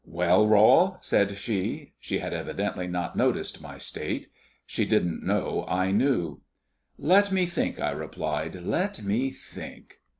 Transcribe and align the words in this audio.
"Well, 0.03 0.47
Rol?" 0.47 0.97
said 1.01 1.29
Carrie. 1.37 1.93
She 1.99 2.17
had 2.17 2.33
evidently 2.33 2.87
not 2.87 3.15
noticed 3.15 3.61
my 3.61 3.77
state. 3.77 4.29
She 4.65 4.83
didn't 4.83 5.21
know 5.21 5.63
I 5.67 5.91
knew. 5.91 6.41
"Let 6.97 7.31
me 7.31 7.45
think," 7.45 7.79
I 7.79 7.91
replied, 7.91 8.55
"let 8.55 9.03
me 9.03 9.29
think." 9.29 9.99